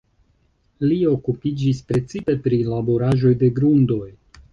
Li 0.85 0.95
okupiĝis 1.09 1.81
precipe 1.91 2.35
pri 2.47 2.59
laboraĵoj 2.71 3.35
de 3.45 3.51
grundoj. 3.61 4.09